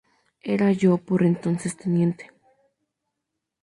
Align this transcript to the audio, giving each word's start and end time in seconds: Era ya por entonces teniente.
Era 0.55 0.71
ya 0.71 0.97
por 0.97 1.21
entonces 1.21 1.77
teniente. 1.77 2.31